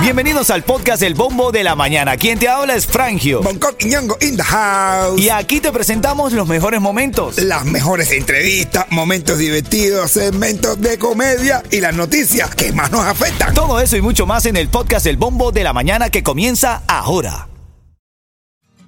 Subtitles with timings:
[0.00, 2.16] Bienvenidos al podcast El Bombo de la Mañana.
[2.16, 3.40] Quien te habla es Frangio.
[3.80, 5.20] Y Ñongo in the house.
[5.20, 7.38] Y aquí te presentamos los mejores momentos.
[7.38, 13.52] Las mejores entrevistas, momentos divertidos, segmentos de comedia y las noticias que más nos afectan.
[13.52, 16.82] Todo eso y mucho más en el podcast El Bombo de la Mañana que comienza
[16.86, 17.48] ahora.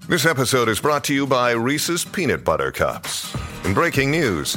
[0.08, 3.34] This episode is brought to you by Reese's Peanut Butter Cups.
[3.64, 4.56] In breaking news,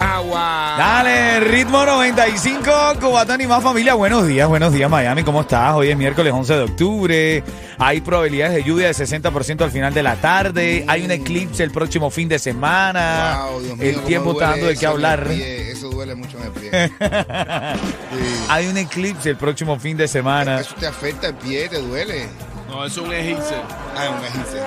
[0.00, 0.76] Agua.
[0.78, 3.92] Dale, ritmo 95, Cubatón y más familia.
[3.94, 5.74] Buenos días, buenos días Miami, ¿cómo estás?
[5.74, 7.44] Hoy es miércoles 11 de octubre.
[7.76, 10.84] Hay probabilidades de lluvia de 60% al final de la tarde.
[10.88, 13.42] Hay un eclipse el próximo fin de semana.
[13.50, 15.28] Wow, Dios mío, el tiempo está dando de qué hablar.
[15.28, 16.92] pie, Eso duele mucho en el pie.
[18.10, 18.44] Sí.
[18.48, 20.60] Hay un eclipse el próximo fin de semana.
[20.60, 22.26] Eso te afecta el pie, te duele.
[22.70, 23.56] No, es un egipcio.
[23.96, 24.62] Ah, es un egipcio.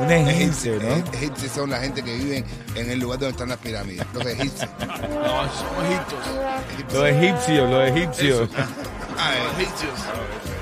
[0.00, 0.96] Un egipcio, ¿no?
[0.96, 2.44] Eg- Egipcios son la gente que viven
[2.74, 4.04] en el lugar donde están las pirámides.
[4.12, 4.68] Los egipcios.
[5.22, 6.20] No, son egipcios.
[6.92, 8.48] Los egipcios, los egipcios.
[9.18, 9.32] Ah.
[9.56, 9.92] Egipcios.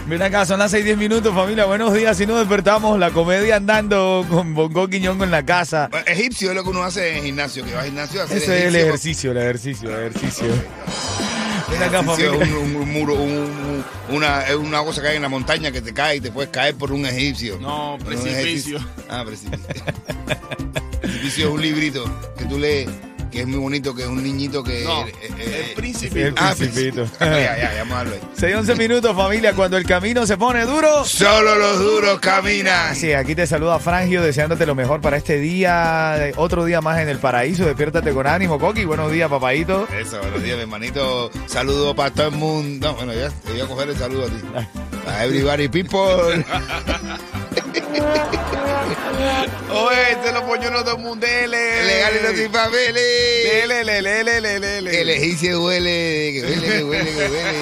[0.07, 1.65] Ven acá, son las 6 10 minutos, familia.
[1.65, 2.17] Buenos días.
[2.17, 5.89] Si nos despertamos, la comedia andando con Bongo Quiñongo en la casa.
[5.91, 8.25] Bueno, egipcio es lo que uno hace en el gimnasio, que va al gimnasio a
[8.25, 10.47] hacer Ese es el ejercicio, el ejercicio, el ejercicio.
[11.71, 13.85] Ven acá, un, muro, un- un-
[14.17, 16.51] una, es una cosa que hay en la montaña que te cae y te puedes
[16.51, 17.59] caer por un egipcio.
[17.61, 18.39] No, precipicio.
[18.79, 18.81] egipcio.
[19.09, 19.61] Ah, precipicio.
[21.01, 22.05] precipicio es un librito
[22.37, 22.89] que tú lees,
[23.31, 24.85] que es muy bonito, que es un niñito que...
[24.85, 26.27] No, eh, eh, el príncipe.
[26.29, 27.07] El ah, principito.
[27.21, 28.21] Ah, ya, ya, ahí.
[28.37, 29.55] 6 11 minutos, familia.
[29.55, 31.05] Cuando el camino se pone duro.
[31.05, 32.95] Solo los duros caminan.
[32.95, 36.15] Sí, aquí te saluda Frangio, deseándote lo mejor para este día.
[36.29, 37.65] eh, Otro día más en el paraíso.
[37.65, 38.85] Despiértate con ánimo, Coqui.
[38.85, 39.87] Buenos días, papadito.
[39.89, 41.31] Eso, buenos días, mi hermanito.
[41.47, 42.89] Saludo para todo el mundo.
[42.89, 44.69] No, bueno, ya te voy a coger el saludo a ti.
[45.07, 46.45] A everybody people.
[49.73, 51.85] Oye, este lo uno de mundele.
[51.85, 53.03] Legal y no sin papeles.
[53.69, 55.01] Lele, lele, lele, lele.
[55.01, 57.59] El egipcio duele, que duele, que duele, que duele.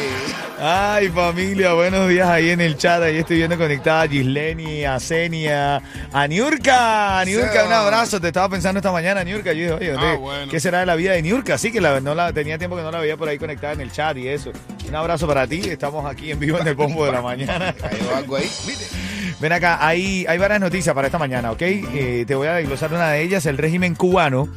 [0.61, 3.01] Ay, familia, buenos días ahí en el chat.
[3.03, 5.81] Ahí estoy viendo conectada a Gisleni, a Senia,
[6.13, 7.25] a Niurka.
[7.25, 8.21] Niurka, un abrazo.
[8.21, 9.53] Te estaba pensando esta mañana, Niurka.
[9.53, 10.51] Yo dije, oye, ¿dónde- Ah, bueno.
[10.51, 11.59] ¿qué será de la vida de Niurka?
[11.59, 13.81] Sí, que la, no la, tenía tiempo que no la veía por ahí conectada en
[13.83, 14.51] el chat y eso.
[14.89, 15.61] Un abrazo para ti.
[15.69, 17.73] Estamos aquí en vivo en el bombo de la mañana.
[17.73, 18.51] Cayó algo ahí.
[18.67, 19.08] Mire.
[19.41, 21.63] Ven acá, hay, hay varias noticias para esta mañana, ¿ok?
[21.63, 23.47] Eh, te voy a desglosar una de ellas.
[23.47, 24.49] El régimen cubano,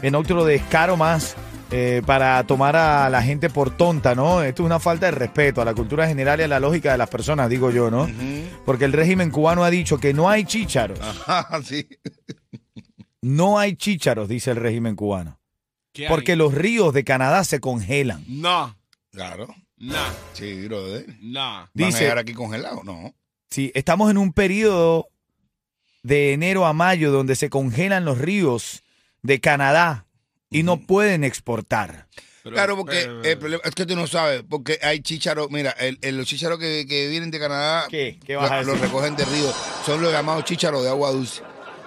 [0.00, 1.34] en otro descaro más
[1.72, 4.42] eh, para tomar a la gente por tonta, ¿no?
[4.42, 6.98] Esto es una falta de respeto a la cultura general y a la lógica de
[6.98, 8.08] las personas, digo yo, ¿no?
[8.64, 11.00] Porque el régimen cubano ha dicho que no hay chícharos.
[11.00, 11.88] Ajá, sí.
[13.20, 15.40] No hay chícharos, dice el régimen cubano.
[15.92, 16.08] ¿Qué hay?
[16.08, 18.24] Porque los ríos de Canadá se congelan.
[18.28, 18.76] No,
[19.10, 19.48] Claro.
[19.78, 19.96] no,
[20.32, 21.06] Sí, brother.
[21.20, 21.40] no.
[21.40, 22.82] ¿Van a Dice- llegar aquí congelado?
[22.84, 23.12] No.
[23.50, 25.08] Sí, estamos en un periodo
[26.02, 28.82] de enero a mayo donde se congelan los ríos
[29.22, 30.06] de Canadá
[30.50, 32.06] y no pueden exportar.
[32.42, 35.70] Pero- Claro, porque pero- el problema es que tú no sabes, porque hay chícharos, mira,
[35.72, 38.18] el, el- los chícharos que, que vienen de Canadá, ¿Qué?
[38.24, 39.52] ¿Qué vas a lo- los recogen de río,
[39.84, 41.42] son los llamados chícharos de agua dulce.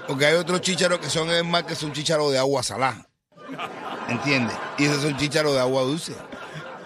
[0.07, 3.07] Porque hay otros chícharos que son es más que son chícharos de agua salada.
[4.09, 4.55] ¿Entiendes?
[4.77, 6.13] Y esos son chícharos de agua dulce.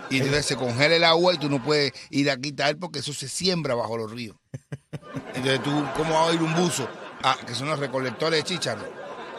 [0.10, 3.14] Y entonces se congela el agua y tú no puedes ir a quitar porque eso
[3.14, 4.36] se siembra bajo los ríos.
[5.34, 6.88] Entonces tú, ¿cómo va a ir un buzo?
[7.24, 8.84] Ah, que son los recolectores de chícharos.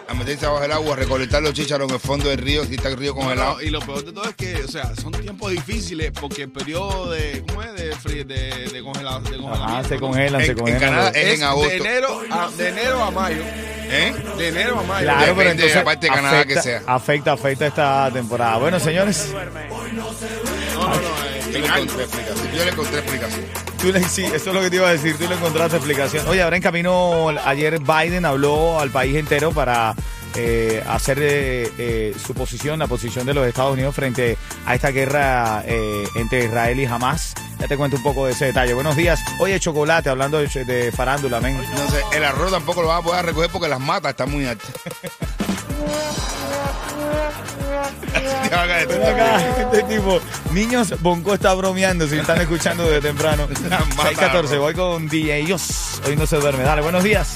[0.08, 2.76] A meterse abajo el agua, a recolectar los chícharos en el fondo del río, si
[2.76, 3.54] está el río congelado.
[3.56, 6.52] no, y lo peor de todo es que, o sea, son tiempos difíciles porque el
[6.52, 7.74] periodo de, ¿cómo es?
[7.74, 9.52] De, fri- de, de, congela- de congelamiento.
[9.64, 10.00] Ajá, se ¿no?
[10.02, 10.80] congelan, se En- en congelan.
[10.80, 11.68] Canadá es- en agosto.
[11.70, 13.42] De enero, a, de enero a mayo.
[13.88, 14.14] ¿Eh?
[14.38, 15.04] De enero a mayo.
[15.06, 16.82] Claro, pero Depende de entonces la parte de Canadá afecta, que sea.
[16.86, 18.58] afecta, afecta esta temporada.
[18.58, 19.44] Bueno, señores, No, no,
[19.92, 20.10] no.
[20.10, 20.55] eh,
[21.62, 22.52] Yo le encontré explicación.
[22.52, 23.44] Yo le encontré explicación.
[23.80, 26.26] tú le, sí, eso es lo que te iba a decir, tú le encontraste explicación.
[26.28, 29.94] Oye, ahora en camino, ayer Biden habló al país entero para
[30.34, 34.36] eh, hacer eh, eh, su posición, la posición de los Estados Unidos frente
[34.66, 37.34] a esta guerra eh, entre Israel y Hamas.
[37.58, 38.74] Ya te cuento un poco de ese detalle.
[38.74, 39.20] Buenos días.
[39.40, 41.56] Oye, chocolate, hablando de, de farándula, men.
[41.56, 44.46] No sé, el arroz tampoco lo vas a poder recoger porque las matas están muy
[44.46, 44.70] altas.
[48.88, 50.20] Ven acá, este tipo,
[50.52, 53.46] niños, Bonco está bromeando si están escuchando desde temprano.
[53.96, 56.00] Mata, 614, voy con DJ Ellos.
[56.06, 56.62] Hoy no se duerme.
[56.62, 57.34] Dale, buenos días.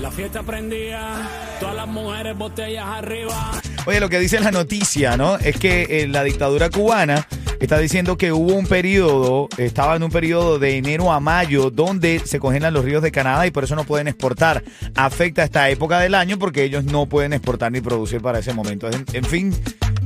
[0.00, 1.28] La fiesta prendía,
[1.60, 3.52] todas las mujeres botellas arriba.
[3.86, 5.36] Oye, lo que dice la noticia, ¿no?
[5.36, 7.26] Es que eh, la dictadura cubana
[7.64, 12.20] está diciendo que hubo un periodo, estaba en un periodo de enero a mayo donde
[12.24, 14.64] se congelan los ríos de Canadá y por eso no pueden exportar.
[14.96, 18.90] Afecta esta época del año porque ellos no pueden exportar ni producir para ese momento.
[19.12, 19.54] En, fin,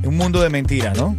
[0.03, 1.17] un mundo de mentiras, ¿no?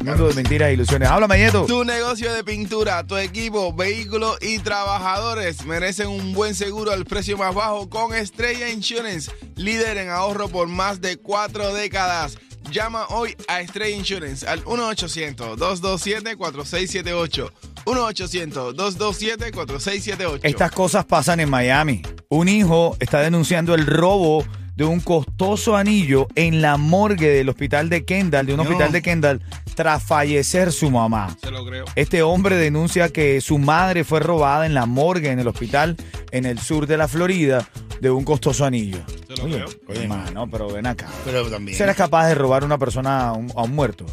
[0.00, 1.08] Un mundo de mentiras e ilusiones.
[1.08, 1.66] Háblame, Nieto.
[1.66, 7.36] Tu negocio de pintura, tu equipo, vehículos y trabajadores merecen un buen seguro al precio
[7.36, 12.38] más bajo con Estrella Insurance, líder en ahorro por más de cuatro décadas.
[12.72, 17.50] Llama hoy a Estrella Insurance al 1-800-227-4678.
[17.84, 20.40] 1-800-227-4678.
[20.44, 22.02] Estas cosas pasan en Miami.
[22.28, 24.44] Un hijo está denunciando el robo
[24.76, 28.62] de un costoso anillo en la morgue del hospital de Kendall, de un No.
[28.62, 29.42] hospital de Kendall,
[29.74, 31.36] tras fallecer su mamá.
[31.42, 31.84] Se lo creo.
[31.96, 35.96] Este hombre denuncia que su madre fue robada en la morgue en el hospital
[36.30, 37.68] en el sur de la Florida
[38.00, 38.98] de un costoso anillo.
[39.28, 39.68] Se lo Oye, creo.
[39.88, 41.08] oye, hermano, pero ven acá.
[41.24, 41.76] Pero también.
[41.76, 44.06] ¿Serás capaz de robar a una persona a un, a un muerto?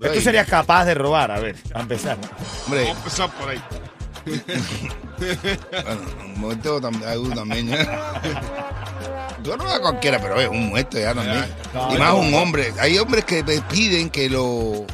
[0.00, 0.20] ¿Qué tú Ay.
[0.20, 1.30] serías capaz de robar?
[1.30, 2.18] A ver, a empezar.
[2.66, 3.62] Hombre, Vamos a empezar por ahí.
[5.84, 7.08] bueno, un muerto también.
[7.08, 7.72] hay uno también.
[7.72, 7.88] ¿eh?
[9.44, 11.44] Yo no a cualquiera, pero es un muerto ya también.
[11.74, 12.16] No, y más no.
[12.20, 12.72] un hombre.
[12.78, 14.86] Hay hombres que me piden que lo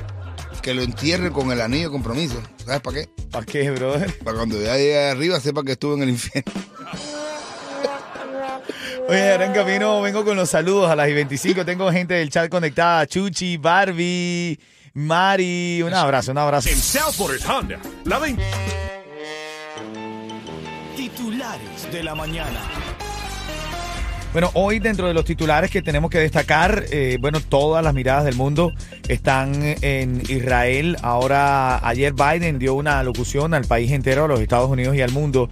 [0.63, 2.43] que lo entierren con el anillo de compromiso.
[2.65, 3.09] ¿Sabes para qué?
[3.31, 4.19] ¿Para qué, brother?
[4.25, 6.53] Para cuando ya llegue arriba sepa que estuvo en el infierno.
[9.09, 11.65] Oye, ahora en camino vengo con los saludos a las y 25.
[11.65, 13.07] Tengo gente del chat conectada.
[13.07, 14.61] Chuchi, Barbie,
[14.93, 15.81] Mari.
[15.83, 16.69] Un abrazo, un abrazo.
[16.69, 18.43] En Southport Honda, la 20.
[20.95, 22.61] Titulares de la mañana.
[24.35, 28.27] Bueno, hoy dentro de los titulares que tenemos que destacar, eh, bueno, todas las miradas
[28.27, 28.75] del mundo
[29.09, 30.99] están en Israel.
[31.01, 35.13] Ahora, ayer Biden dio una locución al país entero, a los Estados Unidos y al
[35.13, 35.49] mundo.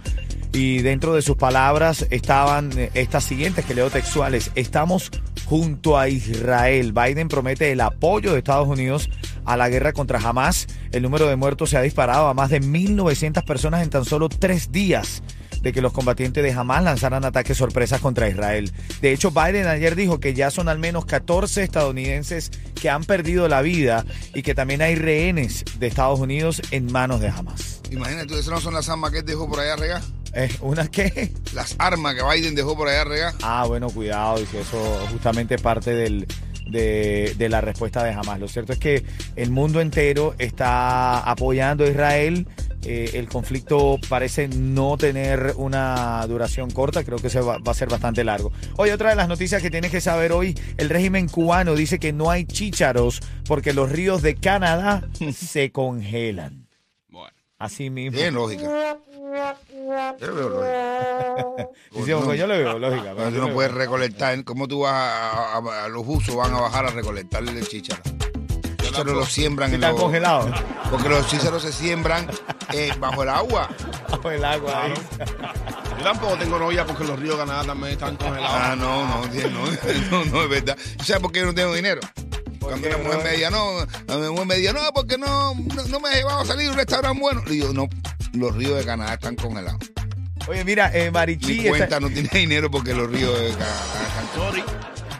[0.57, 4.49] Y dentro de sus palabras estaban eh, estas siguientes que leo textuales.
[4.55, 5.11] Estamos
[5.45, 6.93] junto a Israel.
[6.93, 9.07] Biden promete el apoyo de Estados Unidos
[9.45, 10.65] a la guerra contra Hamas.
[10.91, 14.29] El número de muertos se ha disparado a más de 1.900 personas en tan solo
[14.29, 15.21] tres días
[15.61, 18.71] de que los combatientes de Hamas lanzaran ataques sorpresas contra Israel.
[18.99, 23.47] De hecho, Biden ayer dijo que ya son al menos 14 estadounidenses que han perdido
[23.47, 27.81] la vida y que también hay rehenes de Estados Unidos en manos de Hamas.
[27.91, 30.01] Imagínate, esas no son las armas que él dejó por allá regar.
[30.33, 31.31] ¿Es una qué?
[31.53, 33.33] Las armas que Biden dejó por allá regar.
[33.41, 36.27] Ah, bueno, cuidado, y que eso justamente es parte del,
[36.69, 38.39] de, de la respuesta de Hamas.
[38.39, 39.03] Lo cierto es que
[39.35, 42.47] el mundo entero está apoyando a Israel.
[42.83, 47.75] Eh, el conflicto parece no tener una duración corta, creo que se va, va a
[47.75, 48.51] ser bastante largo.
[48.77, 52.13] Oye, otra de las noticias que tienes que saber hoy, el régimen cubano dice que
[52.13, 55.03] no hay chícharos porque los ríos de Canadá
[55.35, 56.66] se congelan.
[57.59, 58.15] Así mismo.
[58.15, 58.63] Tiene lógica.
[58.63, 61.69] Yo le veo lógica.
[62.05, 63.13] Sí, porque yo le veo lógica.
[63.15, 64.43] Pero tú no puedes recolectar.
[64.43, 68.01] ¿Cómo tú vas a, a- a- los buzos van a bajar a recolectar el chícharo?
[68.77, 70.51] Los chícharos los siembran en Están los, congelados.
[70.91, 72.27] Porque los chícharos se siembran
[72.73, 73.67] eh, bajo el agua.
[74.09, 74.83] Bajo el agua.
[74.83, 74.93] ahí.
[75.97, 78.49] Yo tampoco tengo novia porque los ríos de Canadá también están congelados.
[78.61, 79.31] Ah, no, no, no,
[80.11, 80.77] no, no, es verdad.
[81.03, 82.01] ¿Sabes por qué yo no tengo dinero?
[82.67, 83.23] Cuando una mujer bro?
[83.23, 86.45] me decía, no, la mujer me decía, no, porque no, no, no me llevaba a
[86.45, 87.41] salir a un restaurante bueno.
[87.45, 87.87] Le digo, no,
[88.33, 89.79] los ríos de Canadá están congelados.
[90.47, 93.83] Oye, mira, eh, Marichi Mi está- cuenta no tiene dinero porque los ríos de Canadá
[94.07, 94.63] están Sorry.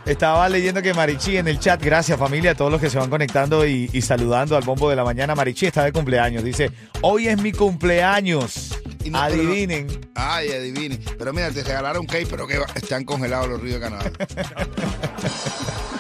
[0.06, 3.10] estaba leyendo que Marichi en el chat, gracias familia, a todos los que se van
[3.10, 5.36] conectando y, y saludando al bombo de la mañana.
[5.36, 6.72] Marichi está de cumpleaños, dice,
[7.02, 8.78] hoy es mi cumpleaños.
[9.04, 9.88] Y no, Adivinen.
[10.16, 11.00] Ay, adivine.
[11.18, 14.12] Pero mira, te regalaron cake, pero que va- están congelados los ríos de Canadá.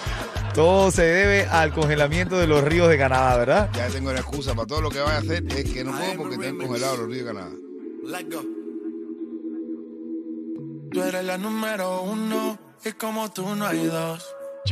[0.58, 3.70] Todo se debe al congelamiento de los ríos de Canadá, ¿verdad?
[3.76, 5.46] Ya tengo la excusa para todo lo que vaya a hacer.
[5.56, 7.52] Es que no puedo porque están congelados los ríos de Canadá.
[10.92, 14.26] Tú eres la número uno y como tú no hay dos.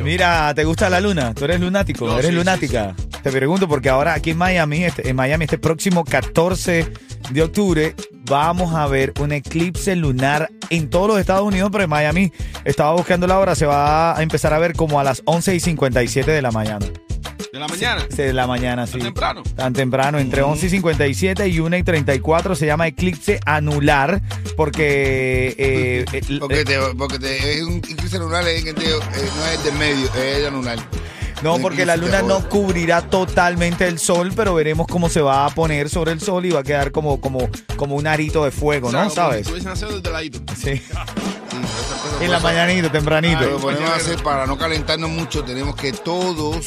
[0.04, 1.34] Mira, ¿te gusta la luna?
[1.34, 2.08] ¿Tú eres lunático?
[2.08, 2.96] No, ¿Eres sí, lunática?
[3.24, 6.92] Te pregunto porque ahora aquí en Miami, este, en Miami, este próximo 14
[7.32, 11.90] de octubre, vamos a ver un eclipse lunar en todos los Estados Unidos, pero en
[11.90, 12.32] Miami
[12.66, 15.60] estaba buscando la hora, se va a empezar a ver como a las 11 y
[15.60, 16.86] 57 de la mañana.
[17.56, 18.06] De la mañana.
[18.10, 18.94] De la mañana, sí.
[19.00, 19.44] ¿Tan temprano?
[19.56, 24.22] Tan temprano, entre 11 y 57 y 1 y 34 se llama eclipse anular
[24.58, 25.56] porque...
[25.58, 26.06] eh,
[26.38, 29.00] Porque, te, porque te, es un eclipse lunar, es que te- eh,
[29.38, 30.80] no es del medio, es el anular.
[31.44, 35.50] No, porque la luna no cubrirá totalmente el sol, pero veremos cómo se va a
[35.50, 38.90] poner sobre el sol y va a quedar como, como, como un arito de fuego,
[38.90, 39.10] O sea, ¿no?
[39.12, 39.38] ¿Sabes?
[39.38, 40.40] Si estuviesen haciendo desde ladito.
[40.58, 40.76] Sí.
[40.76, 40.82] Sí,
[42.22, 42.54] En la pasan.
[42.54, 43.40] mañanito, tempranito.
[43.40, 46.66] Lo que podemos hacer para no calentarnos mucho, tenemos que todos,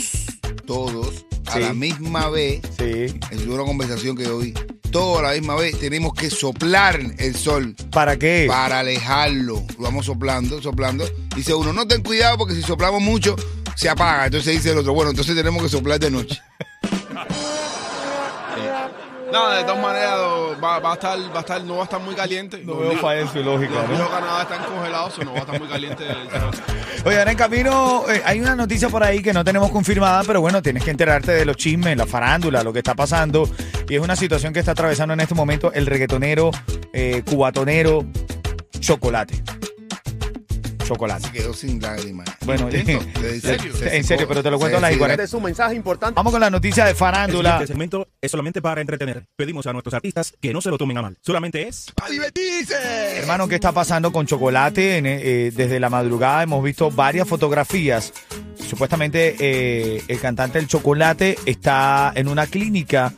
[0.68, 1.60] todos, a Sí.
[1.60, 3.18] la misma vez, Sí.
[3.30, 4.52] es una conversación que hoy,
[4.92, 8.44] todos a la misma vez tenemos que soplar el sol ¿Para qué?
[8.46, 9.64] para alejarlo.
[9.78, 11.08] Lo vamos soplando, soplando.
[11.34, 13.34] Dice uno, no ten cuidado porque si soplamos mucho,
[13.76, 14.26] se apaga.
[14.26, 16.38] Entonces dice el otro, bueno, entonces tenemos que soplar de noche.
[19.32, 20.18] No, de todas maneras
[20.62, 22.62] va, va a estar, va a estar, no va a estar muy caliente.
[22.64, 24.10] No veo falla en su lógica, Los ¿no?
[24.10, 26.04] Canadá están congelados, no va a estar muy caliente.
[27.04, 30.40] Oye, ahora en camino eh, hay una noticia por ahí que no tenemos confirmada, pero
[30.40, 33.48] bueno, tienes que enterarte de los chismes, la farándula, lo que está pasando.
[33.88, 36.50] Y es una situación que está atravesando en este momento el reggaetonero,
[36.92, 38.04] eh, cubatonero,
[38.80, 39.42] Chocolate.
[40.88, 41.30] Chocolate.
[41.32, 42.26] Quedó sin lágrimas.
[42.46, 42.86] Bueno, en
[43.42, 45.16] serio, se en serio, pero te lo cuento se a las y deshidrata.
[45.16, 45.36] 40.
[45.36, 46.14] un mensaje importante.
[46.16, 47.50] Vamos con la noticia de El farándula.
[47.50, 49.26] siguiente segmento es solamente para entretener.
[49.36, 51.18] Pedimos a nuestros artistas que no se lo tomen a mal.
[51.20, 53.18] Solamente es ¡A divertirse!
[53.18, 54.96] Hermano, ¿qué está pasando con Chocolate?
[54.96, 58.14] En, eh, desde la madrugada hemos visto varias fotografías.
[58.66, 63.12] Supuestamente eh, el cantante del Chocolate está en una clínica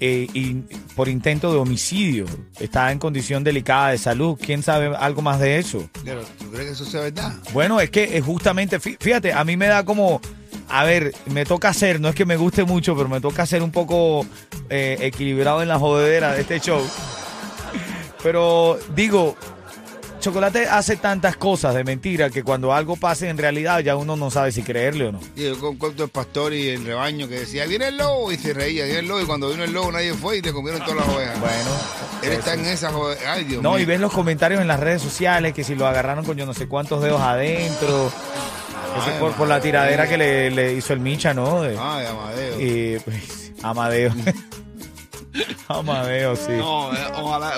[0.00, 0.62] eh, y
[0.98, 2.26] por intento de homicidio.
[2.58, 4.36] Está en condición delicada de salud.
[4.44, 5.88] ¿Quién sabe algo más de eso?
[6.04, 7.32] Pero, ¿Tú crees que eso sea verdad?
[7.52, 10.20] Bueno, es que es justamente, fí- fíjate, a mí me da como,
[10.68, 13.62] a ver, me toca hacer, no es que me guste mucho, pero me toca ser
[13.62, 14.26] un poco
[14.70, 16.82] eh, equilibrado en la jodedera de este show.
[18.24, 19.36] Pero digo,
[20.20, 24.30] Chocolate hace tantas cosas de mentira que cuando algo pase en realidad ya uno no
[24.32, 25.20] sabe si creerle o no.
[25.36, 28.36] Y yo con cuento el pastor y el rebaño que decía, viene el lobo, y
[28.36, 30.80] se reía, viene el lobo, y cuando vino el lobo nadie fue y te comieron
[30.84, 31.38] todas las ovejas.
[31.40, 31.70] Bueno.
[32.24, 33.16] Él está en esa joder.
[33.28, 33.78] Ay, Dios No, mío.
[33.80, 36.52] y ves los comentarios en las redes sociales que si lo agarraron con yo no
[36.54, 38.10] sé cuántos dedos adentro.
[39.20, 41.62] Por, por la tiradera que le, le hizo el Micha, ¿no?
[41.62, 42.60] De- Ay, Amadeo.
[42.60, 44.12] Y pues, Amadeo.
[45.68, 46.52] Amadeo, sí.
[46.56, 47.52] No, eh, ojalá.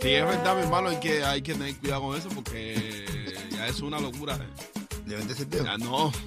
[0.00, 3.06] Si es verdad, mi hermano, hay que, hay que tener cuidado con eso porque
[3.50, 4.36] ya es una locura.
[4.36, 4.48] eh.
[5.06, 5.64] ¿Le vendes el dedo?
[5.64, 6.10] Ya no.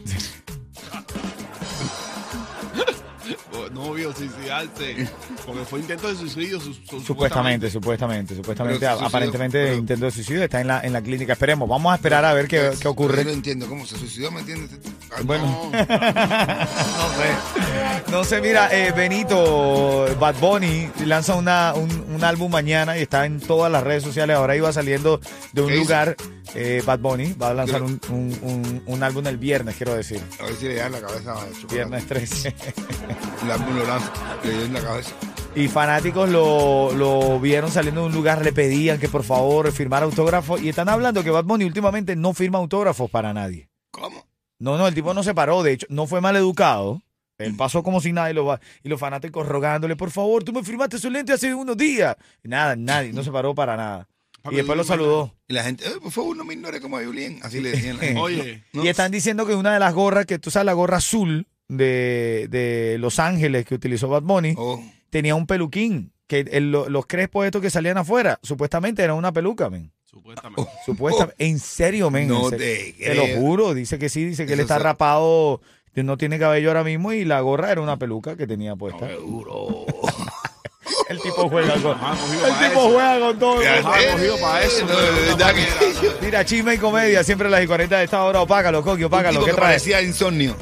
[3.56, 5.08] Oh, no vio suicidarse.
[5.46, 6.60] Porque fue intento de suicidio.
[6.60, 11.02] su- su- Supuestamente, supuestamente, supuestamente, aparentemente pero- intento de suicidio está en la, en la
[11.02, 11.34] clínica.
[11.34, 13.22] Esperemos, vamos a esperar a ver qué, qué Yo no ocurre.
[13.32, 14.72] entiendo cómo se suicidó, ¿me entiendes?
[15.16, 15.46] Ay, Bueno.
[15.72, 15.72] no.
[15.84, 18.12] No sé.
[18.12, 23.26] No sé, mira, eh, Benito, Bad Bunny lanza una, un, un álbum mañana y está
[23.26, 24.36] en todas las redes sociales.
[24.36, 25.20] Ahora iba saliendo
[25.52, 26.16] de un lugar,
[26.56, 30.22] eh, Bad Bunny va a lanzar un, un- un- un álbum el viernes, quiero decir.
[30.40, 31.46] A ver si le dan la cabeza a.
[31.74, 32.56] Viernes 13.
[33.44, 34.12] El álbum lo lanza,
[34.44, 35.12] le dio en la cabeza.
[35.56, 40.06] Y fanáticos lo, lo vieron saliendo de un lugar, le pedían que por favor firmara
[40.06, 40.62] autógrafos.
[40.62, 43.70] Y están hablando que Bad Bunny últimamente no firma autógrafos para nadie.
[43.92, 44.26] ¿Cómo?
[44.60, 45.62] No, no, el tipo no se paró.
[45.62, 47.02] De hecho, no fue mal educado.
[47.38, 50.64] Él pasó como si nada y, los, y los fanáticos rogándole, por favor, tú me
[50.64, 52.16] firmaste su lente hace unos días.
[52.44, 54.08] Y nada, nadie, no se paró para nada.
[54.50, 55.34] Y después lo saludó.
[55.48, 57.40] Y la gente, eh, por favor, no me ignore como a Julián.
[57.44, 57.98] Así le decían.
[58.18, 58.84] Oye, No.
[58.84, 62.48] Y están diciendo que una de las gorras, que tú sabes, la gorra azul de,
[62.50, 66.12] de Los Ángeles que utilizó Bad Bunny, Oh, tenía un peluquín.
[66.28, 69.92] Que el- lo- los crespos estos que salían afuera, supuestamente era una peluca, men.
[70.06, 70.70] supuestamente.
[70.86, 72.28] Supuestamente, en serio, men.
[72.30, 72.94] No serio.
[72.98, 75.62] te Te lo juro, dice que sí, dice que él Eso está se- rapado,
[75.96, 79.08] no tiene cabello ahora mismo y la gorra era una peluca que tenía puesta.
[79.08, 79.86] seguro.
[81.10, 82.90] El tipo juega con, el tipo eso.
[82.92, 83.56] juega con todo.
[83.56, 84.86] Cogido para eso.
[84.88, 86.16] No.
[86.22, 89.40] Mira, chisme y comedia, siempre a las y 40 de esta hora, opácalo, Coqui, opácalo,
[89.42, 89.82] ¿qué que traes?
[89.84, 90.56] parecía insomnio.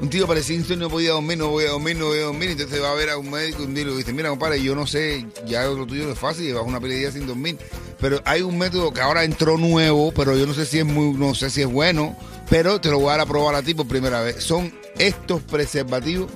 [0.00, 2.50] Un tío parecía insomnio, no podía dormir, no podía dormir, no podía dormir.
[2.50, 5.26] Entonces va a ver a un médico y le dice, mira, compadre, yo no sé,
[5.46, 7.58] ya lo tuyo es fácil, llevas una días sin dormir.
[7.98, 11.16] Pero hay un método que ahora entró nuevo, pero yo no sé si es muy,
[11.16, 12.14] no sé si es bueno,
[12.50, 14.44] pero te lo voy a dar a probar a ti por primera vez.
[14.44, 16.30] Son estos preservativos,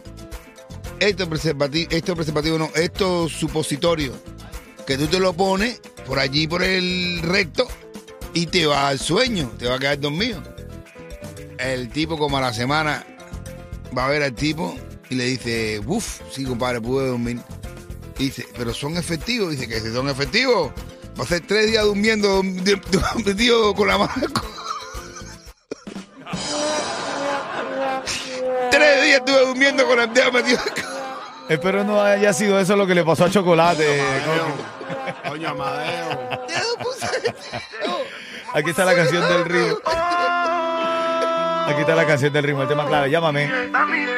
[0.98, 4.16] estos preservativos, estos preservativos no, estos supositorios,
[4.86, 7.68] que tú te lo pones por allí, por el recto,
[8.32, 10.42] y te va al sueño, te va a quedar dormido
[11.58, 13.04] el tipo como a la semana
[13.96, 14.76] va a ver al tipo
[15.08, 17.40] y le dice, uff, sí, compadre, pude dormir.
[18.18, 19.50] Y dice, pero son efectivos.
[19.50, 20.72] Dice que si son efectivos,
[21.18, 22.42] va a ser tres días durmiendo,
[23.36, 24.12] tío, con la mano.
[28.70, 30.58] tres días estuve durmiendo con el dedo metido.
[31.48, 34.00] Espero no haya sido eso lo que le pasó a Chocolate.
[34.24, 35.28] Coqui.
[35.28, 36.40] Coño, Amadeo.
[38.54, 39.78] Aquí está la canción del ritmo.
[41.66, 43.10] Aquí está la canción del ritmo, el tema clave.
[43.10, 43.50] Llámame.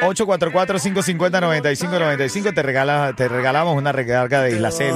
[0.01, 2.53] 844-550-9595.
[2.53, 4.93] Te, regala, te regalamos una recarga de Isla Cel.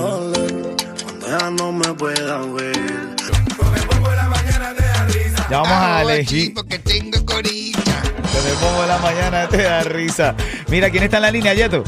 [1.28, 2.76] Ya no me puedan ver.
[5.50, 6.54] Ya vamos a elegir.
[6.54, 8.02] Porque tengo corilla.
[8.02, 10.36] Te me pongo la mañana, te da risa.
[10.68, 11.84] Mira, ¿quién está en la línea, Yeto?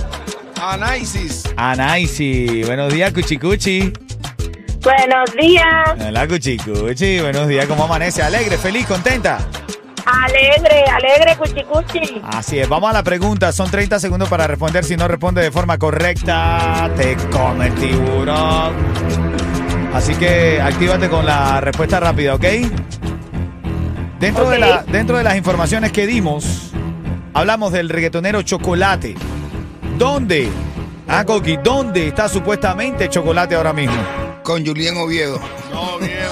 [0.62, 1.44] Análisis.
[1.58, 2.63] Anaisi.
[2.63, 3.92] Buenos días, Cuchicuchi.
[4.82, 7.20] Buenos días, Hola, Cuchicuchi.
[7.20, 8.22] Buenos días, ¿cómo amanece?
[8.22, 9.39] Alegre, feliz, contenta.
[10.25, 12.22] Alegre, alegre, cuchicuchi.
[12.24, 13.51] Así es, vamos a la pregunta.
[13.51, 14.84] Son 30 segundos para responder.
[14.84, 18.74] Si no responde de forma correcta, te come el tiburón.
[19.94, 22.46] Así que actívate con la respuesta rápida, ¿ok?
[24.20, 26.72] Dentro, de, la, dentro de las informaciones que dimos,
[27.34, 29.16] hablamos del reggaetonero Chocolate.
[29.98, 30.50] ¿Dónde
[31.12, 33.98] Ah, Coqui, ¿dónde está supuestamente chocolate ahora mismo?
[34.44, 35.39] Con Julián Oviedo.
[35.74, 36.29] No, viejo.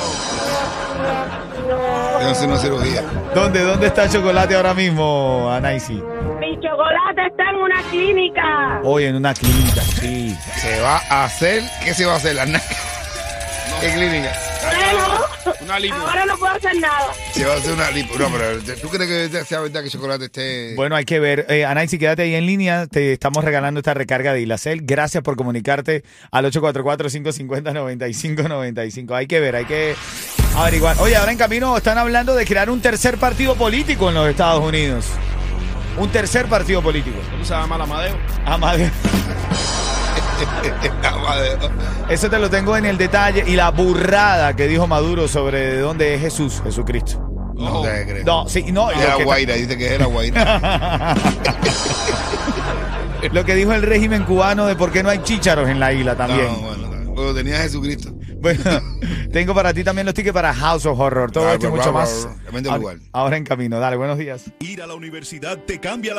[2.35, 3.01] Sé una cirugía.
[3.33, 5.93] ¿Dónde, dónde está chocolate ahora mismo, Anaisi?
[5.93, 8.79] Mi chocolate está en una clínica.
[8.83, 10.35] Hoy en una clínica, sí.
[10.57, 11.63] Se va a hacer.
[11.83, 12.35] ¿Qué se va a hacer?
[12.35, 12.61] La na-
[13.81, 14.31] ¿Qué clínica?
[14.63, 15.95] Bueno, Una lipo.
[15.95, 17.07] ahora no puedo hacer nada.
[17.31, 18.17] Se va a hacer una lipo.
[18.19, 20.75] No, pero ¿tú crees que sea verdad que el chocolate esté.?
[20.75, 21.45] Bueno, hay que ver.
[21.49, 22.85] Eh, Anaisi, quédate ahí en línea.
[22.87, 24.81] Te estamos regalando esta recarga de Ilacel.
[24.83, 29.15] Gracias por comunicarte al 844-550-9595.
[29.15, 29.95] Hay que ver, hay que
[30.57, 30.95] averiguar.
[30.99, 34.63] Oye, ahora en camino están hablando de crear un tercer partido político en los Estados
[34.63, 35.05] Unidos.
[35.97, 37.17] Un tercer partido político.
[37.31, 38.15] ¿Cómo se llama la Amadeo?
[38.45, 38.91] Amadeo.
[41.03, 41.57] Amadeo.
[42.09, 45.79] Eso te lo tengo en el detalle y la burrada que dijo Maduro sobre de
[45.79, 47.23] dónde es Jesús, Jesucristo.
[47.55, 48.25] No te crees.
[48.25, 48.89] No, sí, no.
[48.89, 51.15] que- Guaira, dice que es la Guaira.
[53.31, 56.15] Lo que dijo el régimen cubano de por qué no hay chícharos en la isla
[56.15, 56.45] también.
[56.45, 57.11] No, bueno, no.
[57.13, 58.11] Bueno, tenía a Jesucristo.
[58.39, 58.61] Bueno,
[59.31, 61.31] tengo para ti también los tickets para House of Horror.
[61.31, 62.27] Todo esto y bra, mucho más.
[63.11, 63.79] Ahora en camino.
[63.79, 64.45] Dale, buenos días.
[64.59, 66.15] Ir a la universidad te cambia la